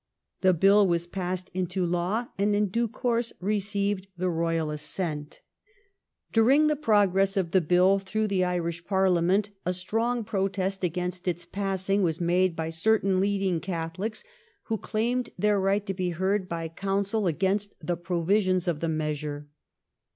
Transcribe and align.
The 0.39 0.55
Bill 0.55 0.87
was 0.87 1.05
passed 1.05 1.51
into 1.53 1.85
law, 1.85 2.25
and 2.35 2.55
in 2.55 2.69
due 2.69 2.87
course 2.87 3.33
received 3.39 4.07
the 4.17 4.31
Eoyal 4.31 4.73
assent. 4.73 5.41
During 6.33 6.65
the 6.65 6.75
progress 6.75 7.37
of 7.37 7.51
the 7.51 7.61
Bill 7.61 7.99
through 7.99 8.25
the 8.25 8.43
Irish 8.43 8.83
Parliament 8.83 9.51
a 9.63 9.71
strong 9.73 10.23
protest 10.23 10.83
against 10.83 11.27
its 11.27 11.45
passing 11.45 12.01
was 12.01 12.19
made 12.19 12.55
by 12.55 12.71
certain 12.71 13.19
leading 13.19 13.59
Catholics 13.59 14.23
who 14.63 14.77
claimed 14.79 15.29
their 15.37 15.59
right 15.59 15.85
to 15.85 15.93
be 15.93 16.09
heard 16.09 16.49
by 16.49 16.67
counsel 16.67 17.27
against 17.27 17.75
the 17.79 17.95
provisions 17.95 18.67
of 18.67 18.79
the 18.79 18.89
measure. 18.89 19.49